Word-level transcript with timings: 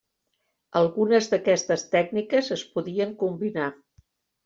Algunes 0.81 1.29
d'aquestes 1.35 1.85
tècniques 1.93 2.53
es 2.59 2.67
podien 2.75 3.17
combinar. 3.25 3.73